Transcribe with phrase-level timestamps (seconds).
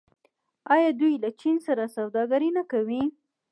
[0.73, 3.03] آیا دوی له چین سره سوداګري نه کوي؟